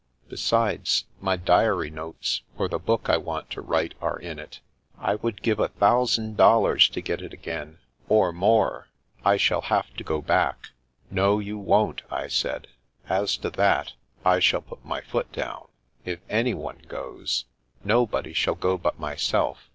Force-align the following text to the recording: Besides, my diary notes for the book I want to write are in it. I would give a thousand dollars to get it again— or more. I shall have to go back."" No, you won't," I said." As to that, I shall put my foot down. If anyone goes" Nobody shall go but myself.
Besides, 0.29 1.05
my 1.19 1.35
diary 1.37 1.91
notes 1.91 2.41
for 2.57 2.67
the 2.67 2.79
book 2.79 3.07
I 3.07 3.17
want 3.17 3.51
to 3.51 3.61
write 3.61 3.93
are 4.01 4.17
in 4.17 4.39
it. 4.39 4.59
I 4.97 5.13
would 5.13 5.43
give 5.43 5.59
a 5.59 5.67
thousand 5.67 6.37
dollars 6.37 6.89
to 6.89 7.01
get 7.01 7.21
it 7.21 7.33
again— 7.33 7.77
or 8.09 8.33
more. 8.33 8.87
I 9.23 9.37
shall 9.37 9.61
have 9.61 9.93
to 9.97 10.03
go 10.03 10.19
back."" 10.19 10.69
No, 11.11 11.37
you 11.37 11.59
won't," 11.59 12.01
I 12.09 12.29
said." 12.29 12.65
As 13.21 13.37
to 13.45 13.51
that, 13.51 13.93
I 14.25 14.39
shall 14.39 14.61
put 14.61 14.83
my 14.83 15.01
foot 15.01 15.31
down. 15.33 15.67
If 16.03 16.19
anyone 16.31 16.79
goes" 16.87 17.45
Nobody 17.83 18.33
shall 18.33 18.55
go 18.55 18.79
but 18.79 18.97
myself. 18.97 19.69